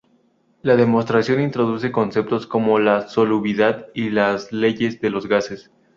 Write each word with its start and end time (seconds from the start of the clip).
La 0.63 0.75
demostración 0.77 1.39
introduce 1.41 1.91
conceptos 1.91 2.47
como 2.47 2.79
la 2.79 3.07
solubilidad 3.07 3.85
y 3.93 4.09
las 4.09 4.51
leyes 4.51 4.99
de 4.99 5.11
los 5.11 5.27
gases. 5.27 5.69